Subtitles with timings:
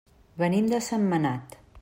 [0.43, 1.59] Venim de Sentmenat.